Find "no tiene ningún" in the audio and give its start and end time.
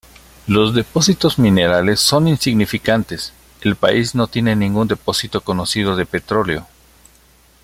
4.15-4.87